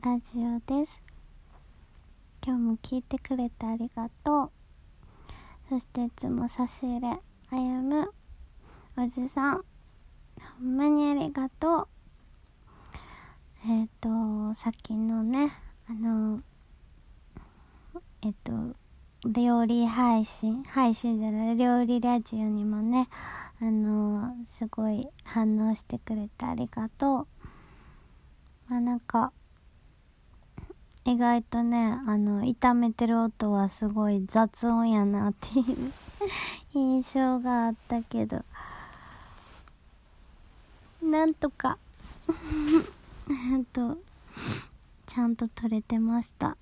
[0.00, 1.02] ラジオです。
[2.46, 4.50] 今日も聞いてくれてありがとう。
[5.70, 7.18] そしていつも差し入れ
[7.50, 8.12] 歩む
[8.96, 9.64] おじさん。
[10.60, 11.88] ほんまにありがとう。
[13.66, 15.50] えっ、ー、とさっきのね
[15.88, 16.42] あの
[18.22, 18.52] えっ、と
[19.28, 23.08] 料理配信配信じゃない料理ラジオにもね
[23.60, 27.26] あのすごい反応してくれてありがとう。
[28.68, 29.32] まあなんか
[31.08, 35.92] 意外とねあの炒めてる音はすごい雑音やなっていう
[36.74, 38.44] 印象があったけど。
[41.02, 41.78] なんとか
[43.30, 43.96] えっと
[45.06, 46.58] ちゃんと撮れてました。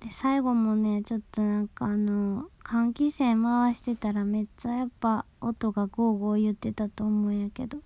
[0.00, 7.78] で最後もねちょっとなんかあの換気扇回してたらめっちゃやっぱ音がゴーゴー言ってたと思うんやけど。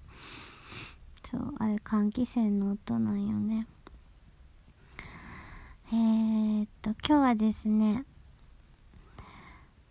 [1.25, 3.67] そうあれ換気扇の音なんよね
[5.93, 8.05] えー、っと今日はですね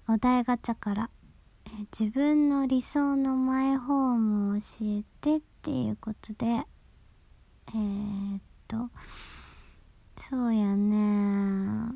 [0.07, 1.09] お題ガチャから、
[1.65, 8.89] え、自分の理想のマイホームを教えてっていうことでえー、っと
[10.17, 11.91] そうやね。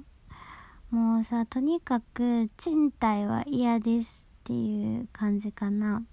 [0.91, 6.03] もうさとにかく賃貸は嫌ですっていう感じかな。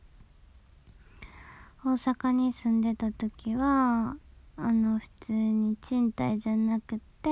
[1.85, 4.17] 大阪に住んでた時は
[4.57, 7.31] あの普通に賃貸じゃなくて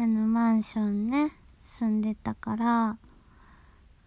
[0.00, 2.98] あのマンションね住んでたから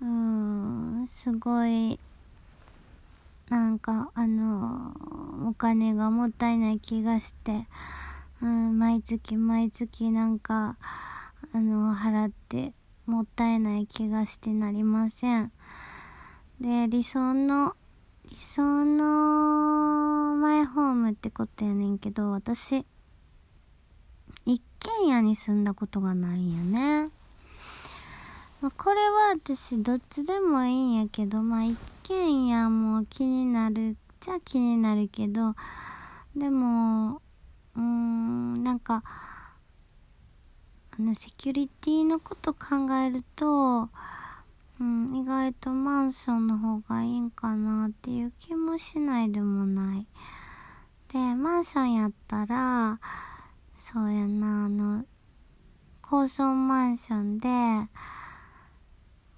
[0.02, 2.00] うんすごい
[3.50, 4.94] なんかあの
[5.50, 7.67] お金がもったいない気がして、
[8.42, 10.78] うん、毎月毎月なんか
[11.53, 12.72] あの払って
[13.06, 15.52] もったいない気がしてなりません。
[16.62, 17.75] で理想の
[18.30, 22.86] 理想のマイホームってことやねんけど私
[24.84, 27.09] 軒家に住んだことがないんよね、
[28.62, 35.56] まあ、これは私どっちでもいいんやけどまあ一軒家も気になるじゃ気になるけど
[36.36, 37.22] でも
[37.75, 39.03] うーんなんか
[40.94, 43.90] あのセキュリティのこと考えると、
[44.80, 50.06] うん、意外とマンションの方がいいんかなっていう気もしないでもない。
[51.13, 53.00] で、マンションやったら、
[53.84, 55.06] そうやな、あの、
[56.03, 57.50] 高層マンションで、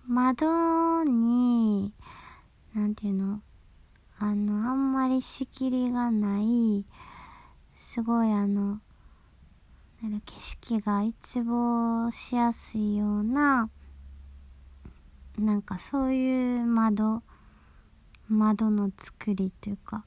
[0.05, 1.93] 窓に、
[2.75, 3.41] なんていうの、
[4.19, 6.83] あの、あんまり仕切りがない、
[7.73, 8.81] すごいあの、
[10.01, 13.69] 景色が一望しやすいような
[15.39, 17.23] なんかそういう窓
[18.27, 20.03] 窓の作りというか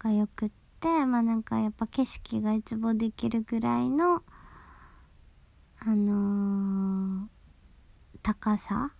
[0.00, 4.22] がよくてまあなんかやっぱ景色が一望できるぐらいの
[5.78, 7.28] あのー、
[8.22, 8.92] 高さ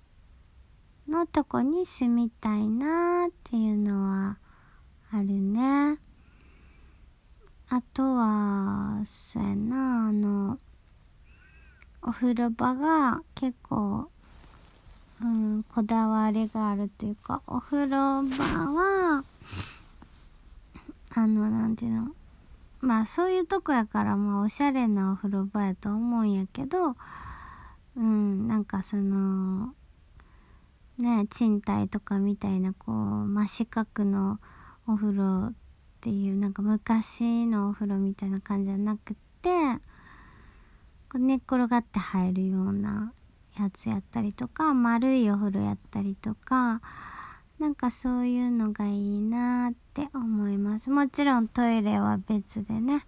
[1.09, 4.38] のとこに住みたいなっていうのは
[5.10, 5.98] あるね。
[7.69, 10.59] あとは、そうやな、あの、
[12.03, 14.09] お風呂場が結構、
[15.20, 19.25] うん、こだわりがあるというか、お風呂場は、
[21.16, 22.09] あの、なんていうの、
[22.81, 26.94] まあそういうとこやからまあおしゃれなお風呂場やと思うんやけど、
[27.97, 29.72] うん、なんかその、
[30.99, 34.38] ね、賃貸とかみたいなこう真四角の
[34.87, 35.53] お風呂っ
[36.03, 39.50] ていうなんか昔のお風呂みたいな感じじゃなくて
[41.15, 43.15] 寝っ転がって入るような
[43.59, 46.83] やつやったりとか丸いお風呂やったりとか
[47.59, 50.91] なんかそういうのがいいなって思います。
[50.91, 53.03] もちろんトイレは別でね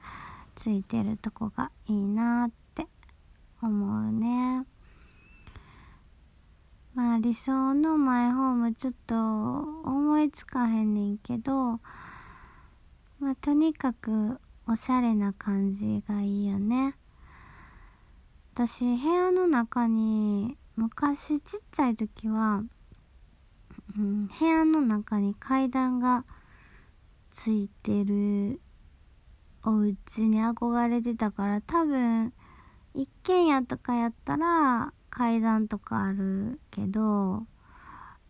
[0.55, 2.87] ついてるとこがいいなって
[3.63, 4.65] 思うね。
[6.95, 11.81] まあ理想のマイホームちょっと思いつかへんねんけど
[13.21, 16.95] まあ、とにかくおしゃれな感じがいいよね。
[18.55, 22.63] 私部屋の中に昔ちっちゃい時は、
[23.99, 26.25] うん、部屋の中に階段が
[27.31, 28.61] ついてる
[29.65, 32.33] お家に憧れてたから多分
[32.95, 37.47] 一軒家とかやったら階段とかあるけど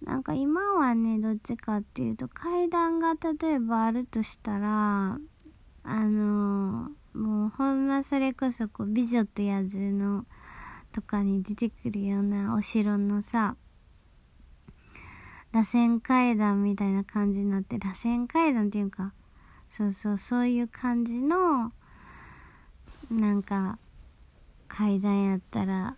[0.03, 5.19] なんか今はねどっちかっていうと階段が例えばあるとしたら
[5.83, 10.25] あのもうほんまそれこそこう美女と野獣の
[10.93, 13.57] とかに出てくるようなお城のさ
[15.53, 19.13] 螺旋階段みたいな感じになって螺旋階段っていうか
[19.71, 21.73] そうそうそういう感じの
[23.11, 23.79] なんか
[24.69, 25.97] 階段やったら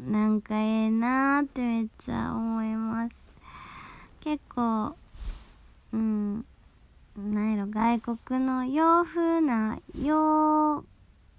[0.00, 3.16] なんかええなーってめっちゃ思います。
[4.20, 4.96] 結構
[5.92, 6.44] うん
[7.16, 10.84] なんやろ外国の洋風な洋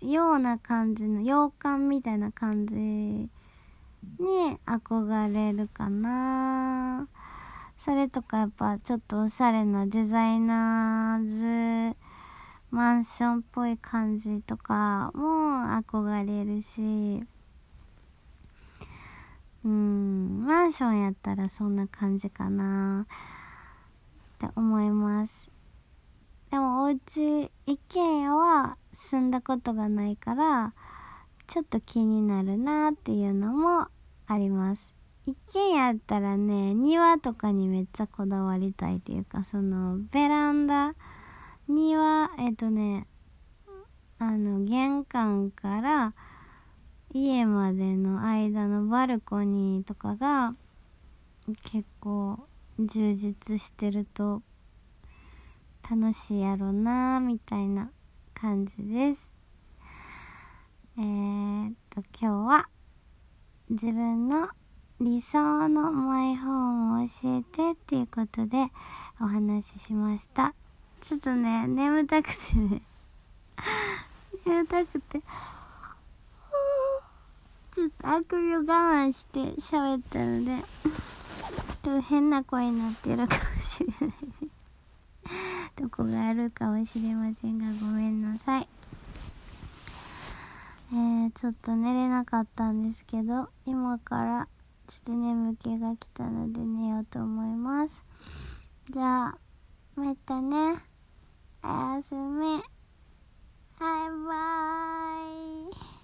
[0.01, 3.29] ような感じの洋館みたいな感じに
[4.65, 7.07] 憧れるかな
[7.85, 11.95] それとかやっぱちょっとおしゃれなデザイナーズ
[12.71, 17.23] マンションっぽい感じとかも憧れるし。
[19.63, 23.05] うんマンションやったらそんな感じかな。
[23.05, 25.51] って思います。
[26.49, 30.73] でもお家一軒家は住んだことがないから
[31.45, 33.89] ちょっと気になるなっていうのも
[34.25, 34.94] あります。
[35.27, 40.93] 一軒家やったらね庭とかにめっちゃこだわりたいっていうかそのベランダ
[41.67, 43.07] 庭えっとね
[44.19, 46.13] あの玄関から
[47.11, 50.53] 家までの間のバルコニーとかが
[51.63, 54.43] 結構充実してると
[55.89, 57.89] 楽しいやろなみたいな
[58.33, 59.31] 感じです。
[60.97, 62.69] えー、っと今日は
[63.69, 64.49] 自分の
[65.01, 68.69] 理想のマイホームを教えてっていうことで
[69.19, 70.53] お話ししました。
[71.01, 72.81] ちょっとね眠たくてね。
[74.45, 75.21] 眠たくて。
[77.75, 84.15] ちょっとあくびを我慢して喋ったのでちょっと変な声になってるかもしれない
[85.75, 88.69] とこがあるかもしれませんがごめんなさい。
[90.93, 94.47] えー、ちょっと寝れなかったんですけど今から
[94.87, 98.03] ちょっと眠気が来たので寝ようと思います。
[98.91, 99.37] じゃあ、
[99.95, 100.75] またね。
[101.63, 102.61] おやすみ。
[103.79, 104.35] バイバ
[105.91, 105.94] イ。